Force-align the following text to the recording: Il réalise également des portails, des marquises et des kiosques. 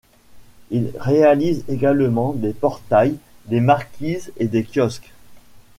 Il 0.71 0.91
réalise 0.99 1.63
également 1.69 2.33
des 2.33 2.53
portails, 2.53 3.19
des 3.45 3.59
marquises 3.59 4.31
et 4.37 4.47
des 4.47 4.63
kiosques. 4.65 5.13